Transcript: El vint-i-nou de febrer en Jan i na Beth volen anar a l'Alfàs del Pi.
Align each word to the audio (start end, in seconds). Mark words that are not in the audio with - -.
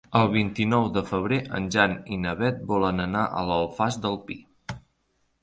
El 0.19 0.29
vint-i-nou 0.35 0.87
de 0.95 1.03
febrer 1.09 1.37
en 1.57 1.67
Jan 1.75 1.93
i 2.15 2.17
na 2.23 2.33
Beth 2.41 2.65
volen 2.73 3.05
anar 3.05 3.23
a 3.29 3.45
l'Alfàs 3.51 4.01
del 4.07 4.19
Pi. 4.27 4.41